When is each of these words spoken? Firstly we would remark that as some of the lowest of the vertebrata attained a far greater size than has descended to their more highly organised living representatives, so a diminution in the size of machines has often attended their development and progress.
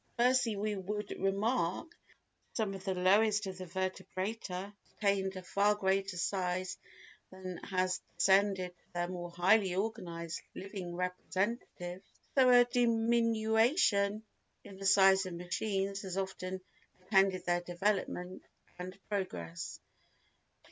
Firstly 0.17 0.55
we 0.55 0.75
would 0.75 1.11
remark 1.19 1.91
that 1.91 2.15
as 2.49 2.57
some 2.57 2.73
of 2.73 2.83
the 2.85 2.95
lowest 2.95 3.45
of 3.45 3.59
the 3.59 3.67
vertebrata 3.67 4.73
attained 4.97 5.35
a 5.35 5.43
far 5.43 5.75
greater 5.75 6.17
size 6.17 6.79
than 7.29 7.57
has 7.57 8.01
descended 8.17 8.75
to 8.75 8.93
their 8.95 9.07
more 9.07 9.29
highly 9.29 9.75
organised 9.75 10.41
living 10.55 10.95
representatives, 10.95 12.07
so 12.33 12.49
a 12.49 12.65
diminution 12.65 14.23
in 14.63 14.77
the 14.77 14.87
size 14.87 15.27
of 15.27 15.35
machines 15.35 16.01
has 16.01 16.17
often 16.17 16.61
attended 17.03 17.45
their 17.45 17.61
development 17.61 18.41
and 18.79 18.97
progress. 19.07 19.79